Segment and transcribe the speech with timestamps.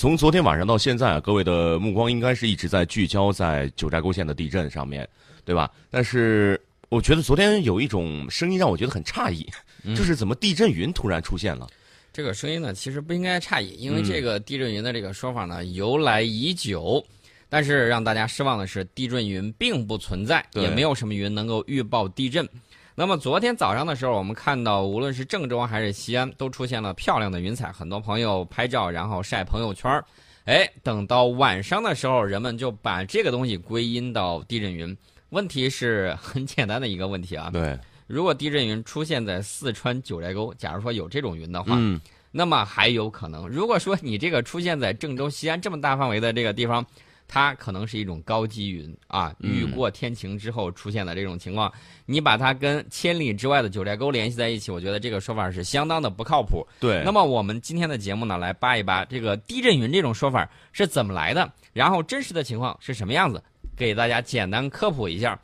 [0.00, 5.08] 从昨天晚上到现在啊，各位的目光应该是一直在聚焦在九寨沟县的地震上面，
[5.44, 5.68] 对吧？
[5.90, 9.44] 但是我觉得昨天有一种声音让我觉得很诧异，
[9.96, 11.66] 就是怎么地震云突然出现了？
[12.12, 17.04] 这个声音呢，其实不应该诧异，因为这个地震云的这个说法呢由来已久，
[17.48, 22.48] 但是让大家失望的是，地震云并不存在，也没有什么云能够预报地震。
[22.98, 30.04] 那么昨天早上的时候，我们看到无论是郑州还是西安，都出现了漂亮的云彩，很多朋友拍照然后晒朋友圈儿
[30.46, 34.96] 哎，等到晚上的时候，人们就把这个东西归因到地震云。
[35.28, 37.50] 问题是很简单的一个问题啊。
[37.52, 37.78] 对。
[38.08, 42.00] 如果地震云出现在四川九寨沟，假如说有这种云的话，嗯，
[42.32, 43.48] 那么还有可能。
[43.48, 46.84] 如果说你这个出现在郑州、西安这么大范围的这个地方。
[47.28, 51.70] 它可能是一种高积云啊，雨过天晴之后出现的这种情况。
[52.06, 56.66] 你把它跟千里之外的九寨沟联系在一起，我觉得这个说法是相当的不靠谱。
[56.80, 57.02] 对。
[57.04, 63.42] 那么我们今天的节目呢，来扒一扒这个地震云这种说法是怎么来的，然后真实的情况是什么样子，
[63.76, 65.38] 给大家简单科普一下。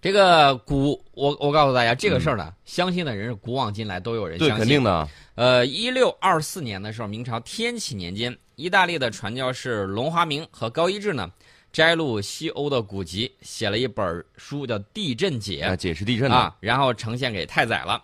[0.00, 4.56] 这个古，我我告诉大家这个事儿呢，相信的人是古往今来都有人相信。
[4.56, 5.08] 对，肯定的。
[5.36, 8.36] 呃，一六二四年的时候，明朝天启年间。
[8.62, 11.28] 意大利的传教士龙华明和高一志呢，
[11.72, 18.00] 摘录西欧的古籍，写了一本书叫《地震解》，解释地震啊，然后呈现给太宰了。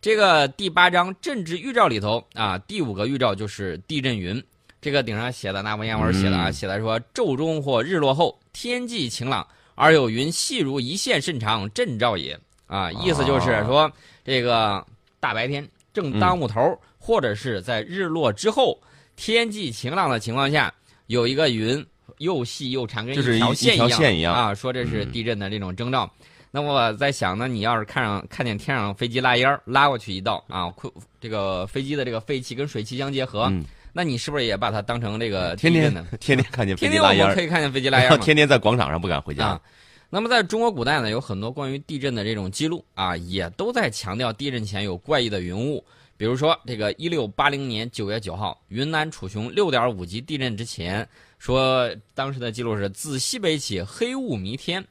[0.00, 4.42] 这个第八章政治预兆里头啊，第五个预兆就是地震云。
[4.80, 12.36] 这个顶上写的那文言文写的啊，写的说：昼中或日落后，天际晴朗，而有云细如一线甚长，震兆也。
[12.66, 13.88] 啊，意思就是说，
[14.24, 14.84] 这个
[15.20, 18.76] 大白天正当午头，或者是在日落之后。
[19.20, 20.72] 天际晴朗的情况下，
[21.08, 21.84] 有一个云
[22.16, 26.10] 又细又长，跟一条线一样啊，说这是地震的这种征兆。
[26.50, 30.72] 那么我在想呢，你要是看上看见天上飞机拉烟儿拉过去一道啊，
[31.20, 33.52] 这个飞机的这个废气跟水汽相结合，
[33.92, 39.60] 那你是不是也把它当成这个天天天天看见 飞机拉烟可以看见飞机拉烟 天天在广场上不敢回家啊。
[40.08, 45.84] 那么在中国古代呢，有很多关于地震的这种记录啊，也都在强调地震前有怪异的云雾。
[46.20, 51.08] 比如说，这个一六八零年九月九号，云南楚雄六点五级地震之前，
[51.38, 54.86] 说当时的记录是自西北起黑雾弥天。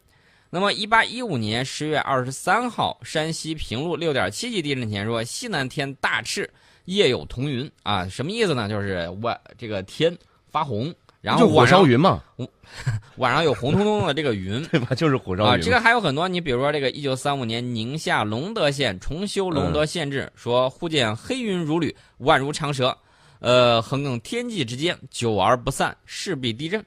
[0.50, 6.50] 那么一八一五年十月二十三号，山西平陆六点七级地震前说西南天大赤，
[6.86, 8.68] 夜有彤云啊，什么意思呢？
[8.68, 10.18] 就是外这个天
[10.48, 10.92] 发红。
[11.22, 12.24] 然后火烧云嘛，
[13.18, 14.96] 晚上有红彤彤的这个云， 对吧？
[14.96, 15.50] 就是火烧云。
[15.50, 22.98] 啊，这个还有很多，你比如说这个，一九三五年宁夏隆德县重修隆德县志，说忽见黑云如缕，宛如长蛇，
[23.40, 26.82] 呃，横亘天际之间，久而不散，势必地震。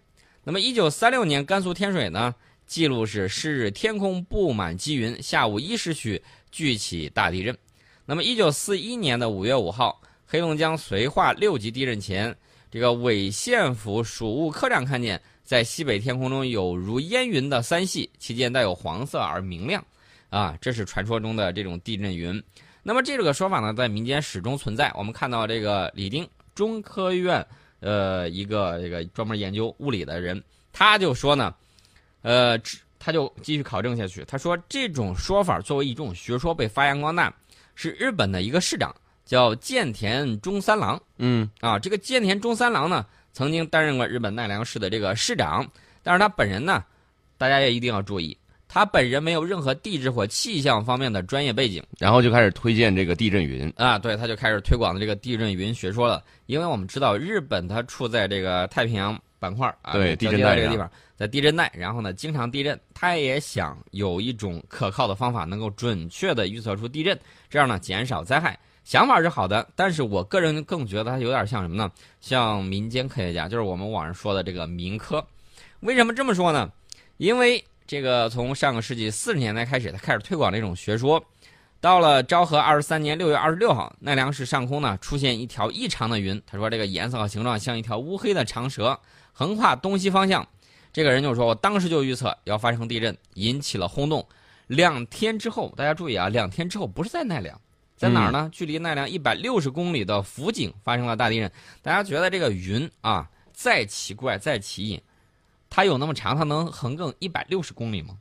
[0.44, 2.34] 那么一九三六年甘肃天水呢，
[2.66, 7.54] 记录是是日天空布满积云，下午一时许聚起大地震。
[8.06, 12.34] 那么一九四一年的五月五号，黑龙江绥化六级地震前。
[12.72, 19.84] 这个纬县府属务科长看见，在西北天空中有如烟云的三系，其间带有黄色而明亮，
[20.30, 22.42] 啊，这是传说中的这种地震云。
[22.82, 24.90] 那么这个说法呢，在民间始终存在。
[24.96, 27.46] 我们看到这个李丁，中科院
[27.80, 31.54] 呃一个这个专门研究物理的人，他就说呢，
[32.22, 32.58] 呃，
[32.98, 37.30] 他就继续考证下去，他说这种说法作为一种学说被发扬光大，
[37.74, 38.96] 是日本的一个市长。
[39.24, 45.66] 叫建田中三郎，嗯啊，这个建田中三郎呢，曾经担任过日本奈良市的这个市长，
[46.02, 46.84] 但是他本人呢，
[47.38, 48.36] 大家也一定要注意，
[48.68, 67.18] 他本人没有任何地质或气象方面的专业背景，然后就开始推荐这个地震云啊，对，他就开始推广的这个地震云学说了，因为我们知道日本它处在这个太平洋板块啊，对，地震带这个地方，在地震带，然后呢，经常地震，他也想有一种可靠的方法，能够准确的预测出地震，
[67.48, 68.58] 这样呢，减少灾害。
[68.84, 71.90] 想法是好的，但是我个人更觉得它有点像什么呢？
[72.20, 75.24] 像民间科学家，就是我们网上说的这个民科。
[75.80, 76.70] 为什么这么说呢？
[77.16, 81.24] 因为这个从上个世纪四十年代开始，他开始推广这种学说。
[81.80, 88.96] 到了昭和二十三年六月二十六号，奈良市上空呢出现一条异常的云，他说这个颜色和形状像一条乌黑的长蛇，
[89.32, 90.46] 横跨东西方向。
[90.92, 94.24] 这个人就说，我当时就预测要发生地震，引起了轰动。
[94.68, 97.60] 两天之后，大家注意啊，两天之后不是在奈良。
[98.02, 98.48] 在哪儿呢？
[98.50, 101.48] 距离奈良一百六十公里的福井发生了大地震。
[101.82, 105.00] 大家觉得这个云啊，再奇怪再奇异，
[105.70, 108.16] 它有那么长，它能横亘一百六十公里吗？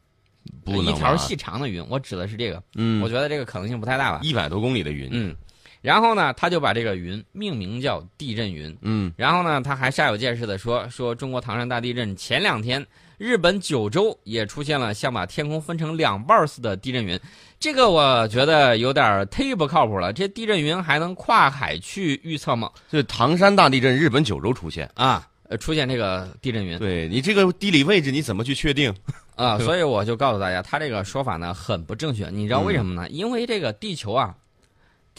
[0.63, 0.85] 不能。
[0.85, 2.61] 一条细长的云，我指的是这个。
[2.75, 3.01] 嗯。
[3.01, 4.19] 我觉得这个可能性不太大吧。
[4.21, 5.09] 一百多公里的云。
[5.11, 5.35] 嗯。
[5.81, 8.77] 然后呢，他就把这个云命名叫地震云。
[8.81, 9.11] 嗯。
[9.17, 12.85] 然后呢，他还煞有介事的说说中国唐山大地震前两天，
[13.21, 17.19] 日本九州也出现了像把天空分成两半似的地震云，
[17.59, 20.11] 这个我觉得有点忒不靠谱了。
[20.11, 22.71] 这地震云还能跨海去预测吗？
[22.89, 26.79] 这唐山大地震，日本九州出现啊，呃，出现这个地震云。
[26.79, 28.91] 对你这个地理位置你怎么去确定
[29.35, 29.59] 啊？
[29.59, 32.27] 所以我就告诉大家，他这个说法呢很不正确。
[32.31, 33.07] 你知道为什么呢？
[33.11, 34.33] 因为这个地球啊，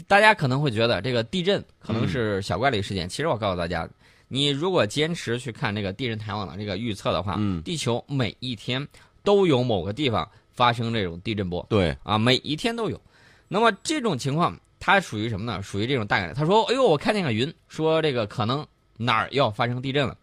[0.08, 3.88] 大家可能会觉得这个地震可能是小概率事件，其实我告诉大家。
[4.34, 8.88] 你如果坚持去看这个地震台网的这个预测的话，嗯，地球每一天
[9.22, 12.98] 都有某个地方发生这种地震波，对，啊，每一天都有。
[13.46, 15.62] 那么这种情况它属于什么呢？
[15.62, 16.32] 属于这种大概率。
[16.32, 20.16] 他说：“哎呦，我看见个云，说这个可能哪儿要发生地震了。”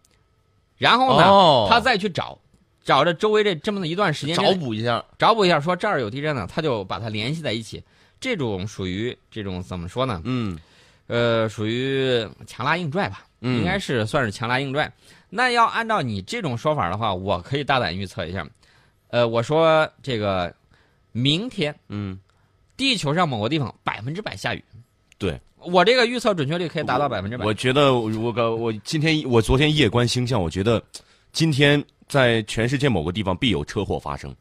[0.76, 2.36] 然后呢，他再去找，
[2.82, 7.80] 找着周围这这么一段时间找补一下，找补一下，说这儿有地震呢，他就把它联系在一起。
[8.18, 10.20] 这种属于这种怎么说呢？
[10.24, 10.58] 嗯，
[11.06, 13.24] 呃，属于强拉硬拽吧。
[13.40, 14.90] 应该是算是强拉硬拽，
[15.28, 18.46] 那要按照你这种说法的话，我可以大胆预测一下，
[19.08, 20.54] 呃，我说这个
[21.12, 22.18] 明天，嗯，
[22.76, 24.64] 地球上某个地方百分之百下雨，
[25.18, 25.40] 对。
[25.62, 27.44] 我这个预测准确率可以达到百分之百。
[27.44, 30.82] 我觉得我个我今天我昨天夜观星象，我觉得
[31.32, 34.34] 今天在全世界某个地方必有车祸发生，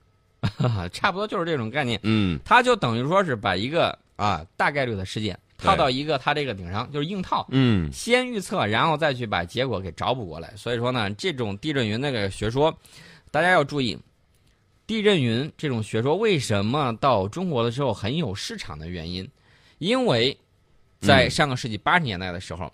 [0.94, 2.00] 差不多就是这种概念。
[2.04, 5.38] 嗯，它就等于说是把一个啊大概率的事件。
[5.62, 10.54] 套到一个它这个顶上就是硬套，嗯，先预测，然后再去把结果给找补过来。
[10.56, 12.76] 所以说呢，这种地震云那个学说，
[13.30, 13.98] 大家要注意，
[14.88, 19.30] 地震云这种学说为什么到中国的时候很有市场的原因，
[19.78, 20.36] 因为
[21.02, 22.72] 在上个世纪八十年代的时候，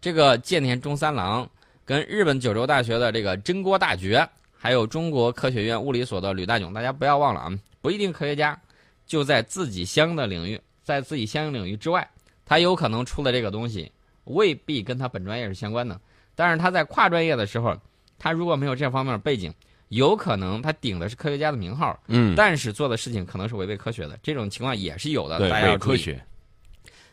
[0.00, 1.48] 这个建田中三郎
[1.84, 8.58] 跟日本九州大学的这个真锅大觉，还有中国科学院物理所的吕大炯，大家不要忘了啊，不一定科学家
[9.06, 12.08] 就在自己相应的领域，在自己相应领域之外。
[12.44, 13.90] 他有可能出的这个东西
[14.24, 16.00] 未必跟他本专业是相关的，
[16.34, 17.76] 但是他在跨专业的时候，
[18.18, 19.52] 他如果没有这方面的背景，
[19.88, 26.22] 有可能他顶的是科学家的名号，嗯，但是做的事情可能是违背科学的，这种情况也是有的，大家要科学。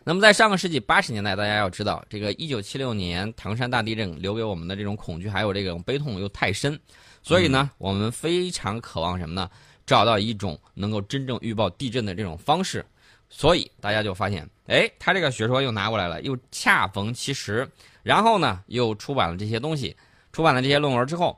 [0.03, 6.79] 那么在上个世纪八十年代，大家要知道，这个一九七六年唐山大地震留给我们的这种恐惧还有这种悲痛又太深，
[7.21, 9.49] 所以呢，我们非常渴望什么呢？
[9.85, 12.85] 找到一种能够真正预报地震的这种方式。
[13.29, 17.67] 所以大家就发现，哎，他这个学说又拿过来了，又恰逢其时。
[18.01, 19.95] 然后呢，又出版了这些东西，
[20.31, 21.37] 出版了这些论文之后，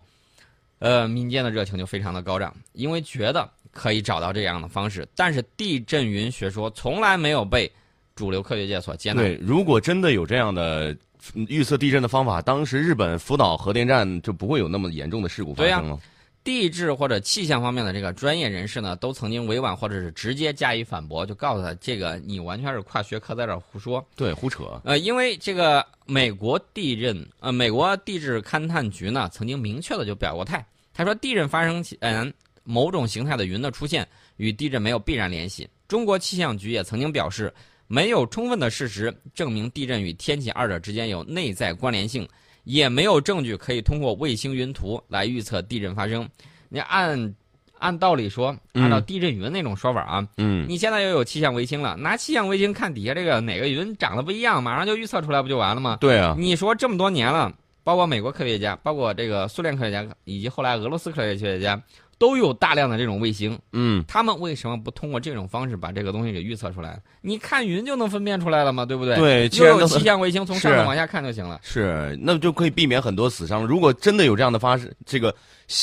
[0.80, 5.06] 呃，民间的热情就非常的高涨，因为觉得可以找到这样的方式。
[5.16, 7.70] 但是地震云学说从来没有被
[8.16, 9.22] 主流科学界所接纳。
[9.22, 10.96] 对，如果真的有这样的
[11.34, 16.00] 预测地震的方法，当时日本福岛核电站就不会有那么严重的事故发生了。
[16.44, 24.82] 地质或者气象方面的这个专业人士呢，都曾经委婉或者是直接加以反驳，就告诉他这个你完全是跨学科在这胡说，对，胡扯。
[24.84, 32.34] 呃，因为这个美国地震，呃，美国地质勘探局呢，曾经明确的就表过态，他说地震发生前，嗯，
[32.64, 35.70] 某种形态的云的出现与地震没有必然联系。
[35.88, 37.54] 中国气象局也曾经表示，
[37.86, 42.28] 没有充分的事实证明地震与天气二者之间有内在关联性。
[42.63, 46.28] 也没有证据可以通过卫星云图来预测地震发生。
[46.69, 47.36] 你按
[47.80, 55.98] 按道理说，按照地震云那种说法啊，嗯，你现在又有气象卫星了，拿气象卫星看底下这个哪个云长得不一样，马上就预测出来，不就完了吗？
[56.00, 56.36] 对啊。
[56.38, 57.52] 你说这么多年了，
[57.84, 61.81] 包括美国科学家，包括这个苏联科学家，以及后来俄罗斯科学家。
[62.22, 67.02] 都有大量的这种卫星，嗯，他们为什么不通过这种方式把这个东西给预测出来？
[67.22, 68.86] 你看云就能分辨出来了嘛？
[68.86, 69.16] 对不对？
[69.16, 71.60] 对，就有气象卫星 从上面往下看就行了。
[71.64, 73.66] 是，那就可以避免很多死伤。
[73.66, 75.34] 如果真的有这样的发生，这个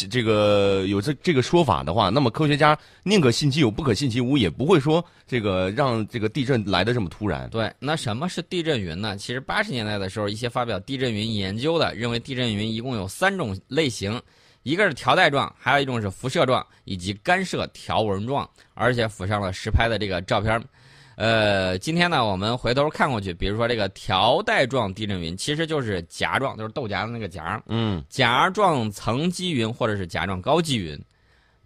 [0.08, 7.50] 这个有这这个说法的话，那么科学家宁可信其有，不可信其无，也不会说这个让这个地震来的这么突然。
[7.50, 9.16] 对，那什么是地震云呢？
[9.16, 14.22] 其实八十年代的时候，一些发表地震云研究的认为，地震云一共有三种类型。
[14.68, 20.62] 一个是条带状，还有一种是辐射状，以及干涉条纹状，而且附上了实拍的这个照片。
[21.16, 31.00] 呃，今天呢，我们回头看过去，比如说这个条带状地震云，其实就是夹状，就是豆荚的那个荚，嗯，夹状层积云或者是夹状高积云。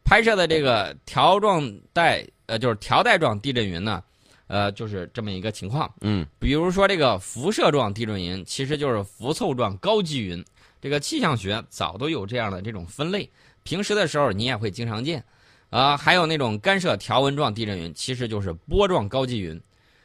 [0.04, 4.00] 拍摄的这个条状带，呃，就是条带状地震云呢，
[4.47, 5.92] 呃，就是这么一个情况。
[6.02, 10.42] 嗯，比如说这个辐射状地震云，其实就是辐凑状高积云。
[10.83, 13.31] 这个气象学早都有这样的这种分类，
[13.62, 15.25] 平时的时候你也会经常见，
[15.71, 19.59] 啊，还有那种干涉条纹状地震云，其实就是波状高积云，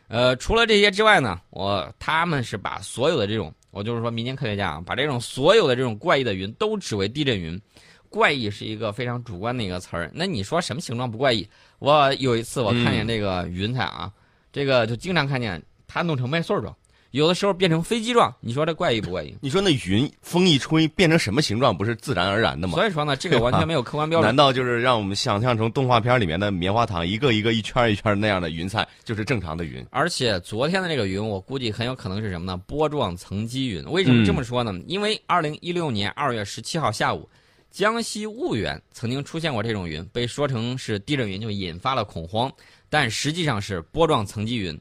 [0.08, 7.60] 呃，除了这些之外呢，我他们是把所有的这种，我就是说民间科学家啊，把这种所有的这种怪异的云都指为地震云，
[8.08, 11.50] 怪异是一个非常主观的一个词儿，那你说什么形状不怪异？
[11.80, 14.14] 我有一次我看见这个云彩啊，
[14.54, 16.76] 这个就经常看见它弄成麦穗状。
[17.12, 19.36] 有的时候变成飞机状，你说这怪异不怪异？
[19.42, 22.74] 你说那云风一吹变成什么形状，不是自然而然的吗？
[22.74, 24.28] 所以说呢，这个完全没有客观标准。
[24.28, 29.86] 难道就是让我们想象成动画片里面的棉花糖，一个一个一圈一圈那样的云彩，就是正常的云？
[29.90, 32.58] 而且昨天的这个云，我估计很有可能是什么呢？
[32.68, 33.84] 波状层积云。
[33.90, 34.74] 为什么这么说呢？
[34.86, 37.28] 因为二零一六年二月十七号下午，
[37.72, 42.52] 江西婺源曾经出现过这种云，被说成是地震云，就引发了恐慌，
[42.90, 44.78] 但实际上是波状层积云。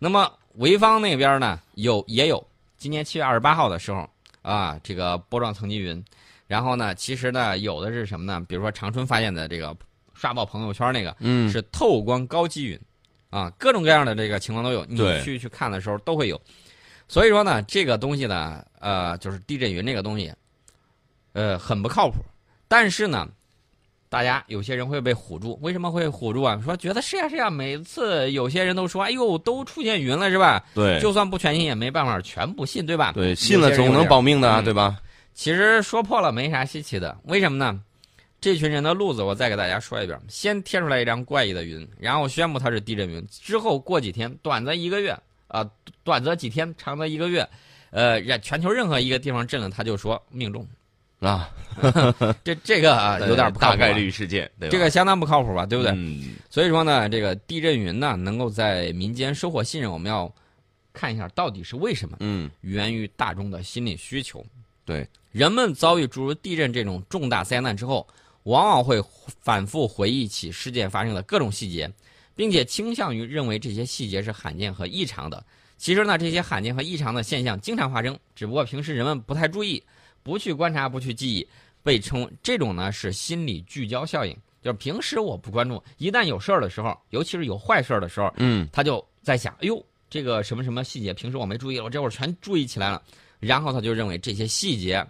[0.00, 2.44] 那么潍坊那边呢，有也有，
[2.76, 4.10] 今年七月二十八号的时候
[4.42, 6.04] 啊，这个波状层积云。
[6.48, 8.44] 然后呢，其实呢，有的是什么呢？
[8.48, 9.76] 比如说长春发现的这个
[10.14, 12.80] 刷爆朋友圈那个，嗯，是透光高积云，
[13.30, 14.84] 啊，各种各样的这个情况都有。
[14.86, 16.40] 你去去看的时候都会有。
[17.06, 20.32] 所以说呢，这个东西呢，呃，就是地震云这个东西，
[21.34, 22.16] 呃，很不靠谱。
[22.66, 23.28] 但是呢。
[24.08, 26.60] 大家有些人会被唬住，为什么会唬住啊？
[26.64, 30.64] 说觉得是呀是呀，每次有些人都说，哎呦，都出现云了是吧？
[30.74, 33.12] 对，就算不全信也没办法全不信，对吧？
[33.12, 34.98] 对，信了总能保命的，对吧？
[35.34, 37.80] 其实说破了没啥稀奇的，为什么呢？
[38.40, 45.16] 这群人的路子我再给大家说一遍：先贴出来一张怪异的云，然后宣布它是地震云，之后过几天，短则一个月
[45.48, 45.68] 啊，
[46.04, 47.46] 短则几天，长则一个月，
[47.90, 50.66] 呃，全球任何一个地方震了，他就说命中。
[51.20, 51.50] 啊，
[52.44, 55.92] 这这个啊有点不靠谱，大概率事件，这个相当不靠谱吧，对不对？
[55.92, 56.36] 嗯。
[56.48, 60.32] 所以说呢，这个地震云呢，能够在民间收获信任，我们要
[60.92, 62.16] 看一下到底是为什么。
[62.20, 62.48] 嗯。
[62.60, 64.44] 源于大众的心理需求。
[64.84, 65.06] 对。
[65.32, 68.06] 人们遭遇诸如地震这种重大灾难之后，
[68.44, 69.02] 往往会
[69.40, 71.90] 反复回忆起事件发生的各种细节，
[72.34, 75.44] 并且倾向于认为这些细节是罕见和异常的。
[75.76, 79.82] 其实呢，这些罕见和异常的现象经常发生，只不过平时人们不太注意。
[80.28, 81.48] 不去观察，不去记忆，
[81.82, 84.36] 被称这种呢是心理聚焦效应。
[84.60, 93.02] 就是平时我不关注，一旦有事儿的时候，尤其是有坏事儿的时候，嗯，他就在想，哎呦，这个什么什么细节，平时我没注意，我这会儿全注意起来了。
[93.40, 95.02] 然后他就认为这些细节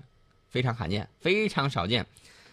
[0.49, 2.07] 非常罕见，非常少见，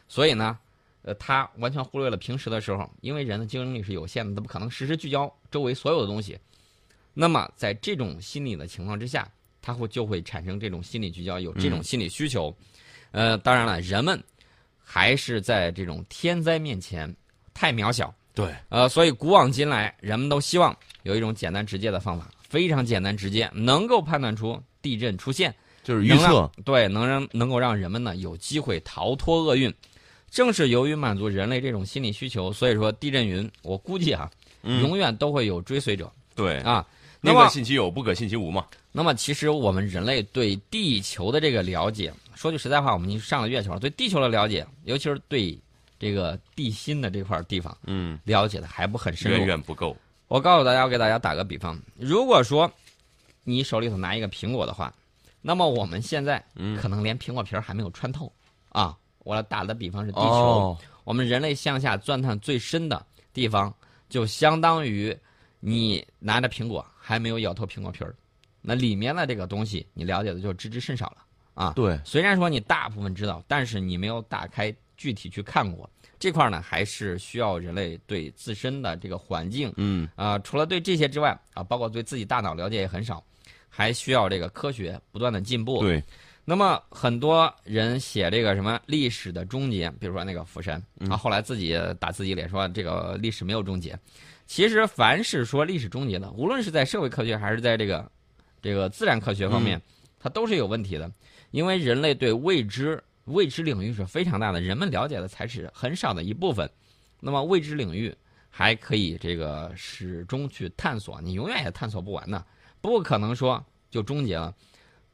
[0.08, 0.58] 所以呢，
[1.04, 6.36] 呃，他完全忽略了平时的时候，因为人的精力是有限的，他不可能时时聚焦周围所有的东西。
[7.14, 9.30] 那么在这种心理的情况之下。
[9.66, 12.56] 他会就会产生这种心理聚焦，有这种心理需求，
[13.10, 14.24] 呃，当然了，人们
[14.84, 17.12] 还是在这种天灾面前
[17.52, 25.52] 太渺小，对，呃，所以古往今来，人们都希望有一种简单直接的方法，非常简单直接，能够判断出地震出现，
[25.84, 29.74] 就是预测，对，能让能够让人们呢有机会逃脱厄运。
[30.30, 34.30] 正是由于满足人类这种心理需求，所以说地震云，我估计啊，
[34.62, 36.60] 永远都会有追随者，对。
[36.60, 36.86] 啊。
[37.32, 38.66] 宁可信其有，不可信其无嘛。
[38.92, 45.58] 那么，其实我们人类对地球的这个了解，说句实在话，我们上了月球了，对地球的了解，尤其是对
[46.00, 49.96] 这个地心的这块地方，嗯，了解的还不很深入，远远不够。
[50.28, 52.72] 我告诉大家，我给大家打个比方，如果说
[53.44, 54.94] 你手里头拿一个苹果的话，
[55.42, 56.44] 那么我们现在
[56.82, 58.32] 可能连苹果皮儿还没有穿透
[58.70, 58.96] 啊。
[59.24, 63.04] 我打的比方是地球，我们人类向下钻探最深的
[63.34, 63.74] 地方，
[64.08, 65.16] 就相当于
[65.66, 66.86] 你拿着苹果。
[67.08, 68.16] 还没有咬透苹果皮儿，
[68.64, 71.18] 那里面的这个东西你了解的就知之甚少了
[71.54, 71.74] 啊。
[71.74, 83.24] 对，虽然说你大部分知道，但是你没有打开具体去看过这块呢，还是需要人类对自身的这个环境，嗯啊，除了对这些之外啊，包括对自己大脑了解也很少，
[83.70, 85.82] 还需要这个科学不断的进步。
[85.82, 86.04] 对，
[86.44, 93.96] 那么很多人写这个什么历史的终结，比如说那个福山啊，后来自己打自己脸说这个历史没有终结。
[94.48, 98.12] 其实，凡是说历史终结的，无论是在社会科学还是在这个
[98.62, 99.82] 这个自然科学方面，
[100.20, 101.12] 它都是有问题的。
[101.52, 106.70] 因为人类对未知未知领域是非常大的，人们了解的才是很少的一部分。
[107.20, 108.16] 那么未知领域
[108.50, 112.46] 还可以这个始终去探索，你永远也探索不完的，
[112.82, 114.54] 不可能说就终结了。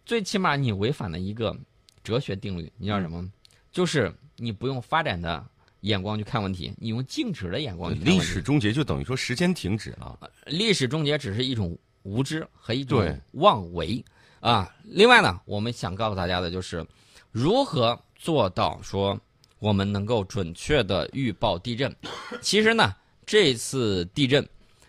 [0.05, 1.55] 最起码你违反了一个
[2.03, 3.31] 哲学定律，你知道什么？
[3.71, 5.45] 就是你不用发展的。
[5.81, 8.13] 眼光去看问题，你用静止的眼光去看。
[8.13, 10.17] 历史终结就等于说时间停止了。
[10.45, 14.03] 历史终结只是一种无知和一种妄为
[14.39, 14.73] 啊。
[14.83, 16.85] 另外呢，我们想告诉大家的就是，
[17.31, 19.19] 如何做到说
[19.59, 21.95] 我们能够准确的预报地震。
[22.41, 22.95] 其实呢，
[23.25, 24.47] 这次地震，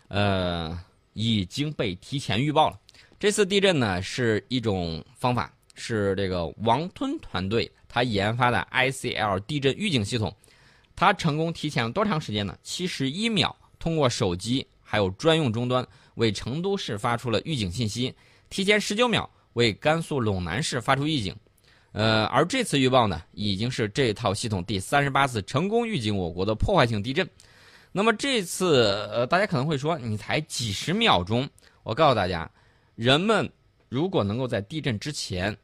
[0.08, 0.78] 呃，
[1.14, 2.78] 已经被提前预报了。
[3.18, 10.34] 这次地震呢，是一种方法，是这个王吞团队他研发的 ICL 地震预警系统。
[10.94, 12.56] 它成功提前了多长时间呢？
[12.62, 18.14] 七十一秒，通过手机还有专用终端为成都市发出了预警信息，
[18.50, 21.34] 提前十九秒为甘肃陇南市发出预警。
[21.92, 27.28] 呃，而这次预报呢，已经是这套系统第三十八次成功预警我国的破坏性地震。
[27.90, 31.46] 那么这次，呃，大家可能会说，你才几十秒钟？
[31.82, 32.50] 我告诉大家，
[32.94, 33.50] 人们
[33.90, 35.54] 如果能够在地震之前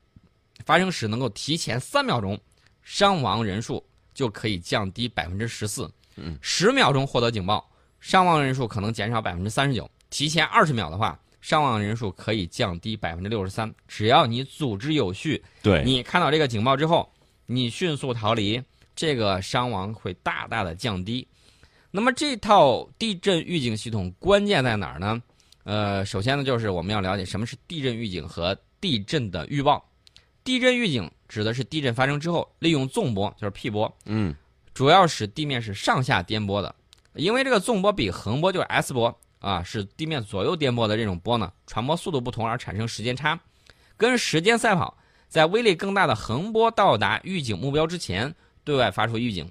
[0.67, 2.39] 发生时能够提前三秒钟，
[2.83, 3.83] 伤亡人数
[4.19, 5.89] 就可以降低百分之十四。
[6.17, 7.65] 嗯，十秒钟获得警报，
[8.01, 9.89] 伤亡人数可能减少百分之三十九。
[10.11, 13.73] 提前二十秒的话，伤亡人数可以降低百分之六十三。
[13.87, 17.09] 只要你组织有序，对，你看到这个警报之后，
[17.47, 18.61] 你迅速逃离，
[18.97, 21.25] 这个伤亡会大大的降低。
[21.93, 25.23] 那么这套地震预警系统关键在哪儿呢？
[25.63, 29.89] 呃，首先呢，就是我们要了解什么是地震预警和地震的预报。
[30.49, 34.35] 地震预警指的是地震发生之后，利用纵波，就是 P 波，嗯，
[34.73, 36.75] 主要使地面是上下颠簸的。
[37.13, 43.39] 因为这个纵波比横波就是 S 波啊，是地面左右颠簸的这种波呢，传播速度不同而产生时间差，
[43.99, 44.97] 跟时间赛跑，
[45.29, 49.47] 在威力更大的横波到达预警目标之前，对外发出预警。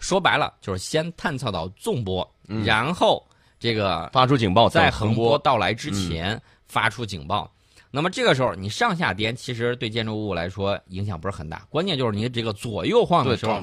[0.00, 3.26] 说白了就是先探测到纵波，嗯然后
[3.58, 7.50] 这个发出警报，在横横波到来之前发出警报。
[7.90, 13.60] 那么这个时候你上下颠，其实对建筑物来说影响不是很大，关键就是你这个左右晃对，的时候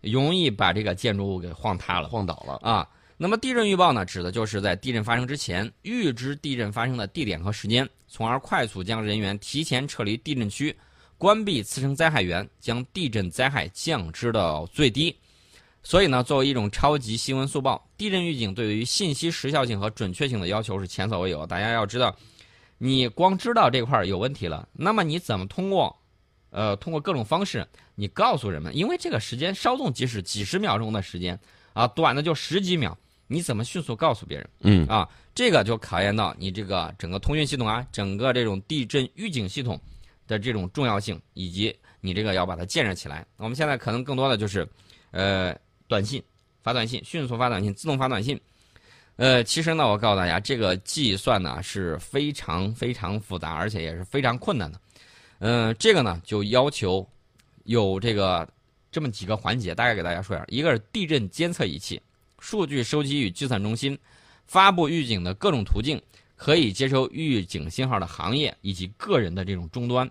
[0.00, 2.88] 容易把这个建筑物给晃塌了晃倒了，啊。
[3.16, 10.76] 那么地震预报呢，指的就是在地震发生之前预知地震发生的地点和时间，从而快速将人员提前撤离地震区，
[11.16, 15.16] 关闭次生灾害源，将地震灾害降至到最低。
[15.84, 21.46] 所以呢，作为一种超级新闻速报，地震预警对于信息时效性和准确性的要求是前所未有的。
[21.46, 22.12] 大家要知道，
[22.84, 25.96] 你光知道这块儿有问题了，那么你怎么通过，
[26.50, 31.38] 呃，通过各种方式，你告诉人们，因为这个时间稍纵即逝，几十秒钟的时间
[31.74, 32.98] 啊，短的就十几秒，
[33.28, 34.50] 你怎么迅速告诉别人？
[34.62, 39.80] 嗯啊，这个就考验到你这个整个通讯系统啊，整个这种地震预警系统
[40.26, 43.24] 的这种重要性，以及你这个要把它建设起来。
[43.36, 44.68] 我们现在可能更多的就是，
[45.12, 46.20] 呃，短信
[46.64, 48.40] 发短信，迅速发短信，自动发短信。
[49.16, 54.80] 呃，其实呢，我告诉大家，这个计算呢是非常非常复杂，而且也是非常困难的。
[55.38, 57.06] 嗯、这个呢就要求
[57.64, 58.48] 有这个
[58.90, 60.44] 这么几个环节，大概给大家说一下。
[60.48, 62.00] 一个是地震监测仪器、
[62.38, 63.96] 数据收集与计算中心、
[64.46, 66.00] 发布预警的各种途径、
[66.34, 70.10] 可以接收预警信号的行业以及个人的这种终端，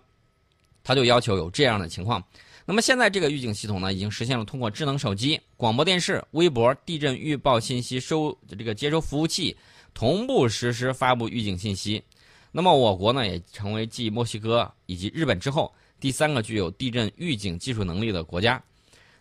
[0.84, 2.24] 它就要求有这样的情况。
[2.72, 9.54] 那么现在这个预警系统呢，已经实现了通过智能手机、广播电视、微博、地震预报信息收这个接收服务器
[9.94, 12.02] 同步实时发布预警信息。
[12.50, 18.64] 那么我国呢，也成为继墨西哥以及日本之后第三个具有地震预警技术能力的国家。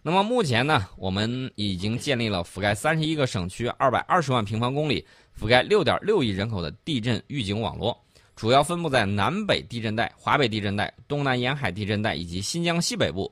[0.01, 5.05] 那么目前呢，我们已经建立了覆盖三十一个省区、二百二十万平方公里、
[5.37, 8.01] 覆盖六点六亿人口的地震预警网络，
[8.37, 13.31] 主要分布在南北地震带、华北地震带、东南沿海地震带以及新疆西北部，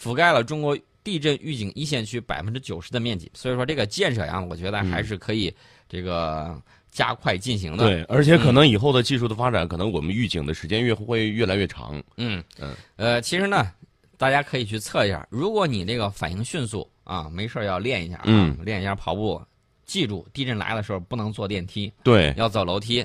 [0.00, 3.30] 覆盖了中国地震预警一线区百分之九十的面积。
[3.34, 5.52] 所以说，这个建设呀，我觉得还是可以
[5.88, 7.84] 这个加快进行的。
[7.84, 12.02] 对，而且可能以后的技术的发展，可能我们预警的时间越会越来越长。
[12.16, 13.72] 嗯嗯，呃，其实呢，
[14.16, 19.40] 大家可以去测一下，如果你这个反应迅速啊，没事儿要练一下啊，嗯练一下跑步。
[19.86, 23.02] 记住，地震来的时候不能坐电梯，对，要走楼梯。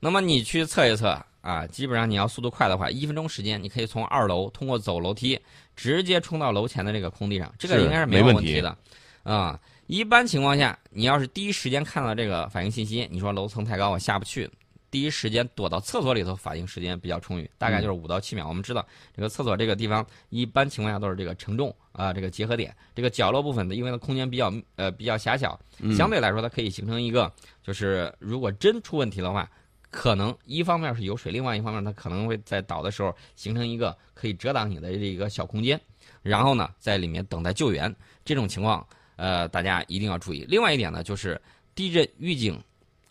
[0.00, 5.38] 那么你去测一测啊，基本上你要速度快的话，一分钟时间，你可以从二楼通过走楼梯
[5.74, 8.76] 直接冲到楼前的这个空地上，这个应该是没问题问题的。
[9.22, 14.50] 啊、一般情况下，你要是第一时间看到这个反应信息，你说楼层太高我下不去，
[14.90, 18.48] 第一时间躲到厕所里头，反应时间比较充裕，大概就是五到七秒。
[18.48, 27.32] 我们知道这个厕所这个地方，一般情况下都是这个承重啊、这个结合点，这个角落部分的，因为它空间比较呃比较狭小，嗯相对来说它可以形成一个，
[27.62, 29.48] 就是如果真出问题的话，
[29.92, 35.78] 可能一方面是有水，另外一方面它可能会在倒的时候形成一个可以遮挡你的这一个小空间，
[36.22, 37.94] 然后呢在里面等待救援。
[38.24, 38.84] 这种情况，
[39.16, 40.46] 呃，大家一定要注意。
[40.48, 41.40] 另外一点呢，就是
[41.74, 42.58] 地震预警，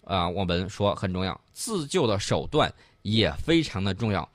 [0.03, 4.27] 啊、我们说很重要，自救的手段也非常的重要。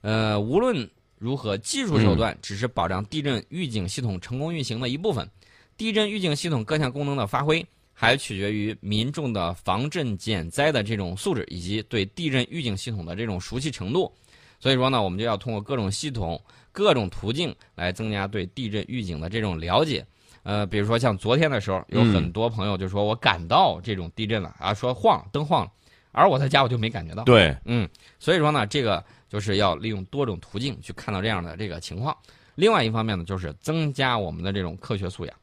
[0.00, 5.28] 呃，无论如何，技术手段只是保障地震预警系统成功运行的一部分。
[5.76, 14.12] 地震预警系统各项功能的发挥，还取决于民众的防震减灾的这种素质，以及对地震预警系统的这种熟悉程度。
[14.58, 20.04] 所以说呢，我们就要通过各种系统、各种途径来增加对地震预警的这种了解。
[20.44, 25.72] 呃，比如说像昨天的时候，有很多朋友就说我感到这种地震了啊，说晃灯晃了，
[26.10, 27.22] 而我在家我就没感觉到。
[27.24, 32.16] 对，嗯，所以说呢，这个就是要利用多种途径去看到这样的这个情况。
[32.54, 35.34] 另外一方面呢，就是增加我们的这种科学素养。